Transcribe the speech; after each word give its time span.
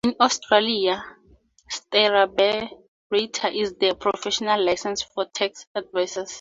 In 0.03 0.15
Austria, 0.19 1.03
Steuerberater 1.69 3.49
is 3.55 3.75
the 3.75 3.93
professional 3.93 4.59
license 4.65 5.03
for 5.03 5.25
tax 5.25 5.67
advisors. 5.75 6.29